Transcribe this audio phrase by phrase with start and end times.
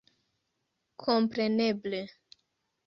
[1.01, 2.03] Kompreneble